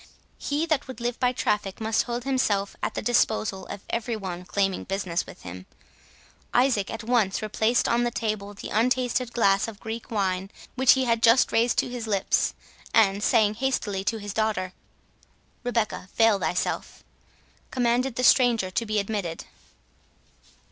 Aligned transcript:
He 0.39 0.65
that 0.65 0.87
would 0.87 0.99
live 0.99 1.19
by 1.19 1.31
traffic, 1.31 1.79
must 1.79 2.05
hold 2.05 2.23
himself 2.23 2.75
at 2.81 2.95
the 2.95 3.03
disposal 3.03 3.67
of 3.67 3.81
every 3.87 4.15
one 4.15 4.45
claiming 4.45 4.83
business 4.83 5.27
with 5.27 5.43
him. 5.43 5.67
Isaac 6.55 6.89
at 6.89 7.03
once 7.03 7.43
replaced 7.43 7.87
on 7.87 8.03
the 8.03 8.09
table 8.09 8.55
the 8.55 8.69
untasted 8.71 9.31
glass 9.31 9.67
of 9.67 9.79
Greek 9.79 10.09
wine 10.09 10.49
which 10.73 10.93
he 10.93 11.05
had 11.05 11.21
just 11.21 11.51
raised 11.51 11.77
to 11.77 11.87
his 11.87 12.07
lips, 12.07 12.55
and 12.95 13.21
saying 13.21 13.53
hastily 13.61 14.03
to 14.05 14.17
his 14.17 14.33
daughter, 14.33 14.73
"Rebecca, 15.63 16.09
veil 16.15 16.39
thyself," 16.39 17.03
commanded 17.69 18.15
the 18.15 18.23
stranger 18.23 18.71
to 18.71 18.85
be 18.87 18.97
admitted. 18.97 19.45